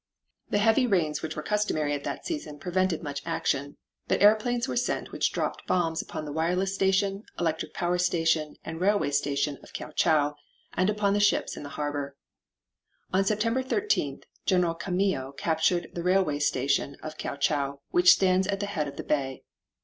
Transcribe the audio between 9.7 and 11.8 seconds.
Kiao chau, and upon the ships in the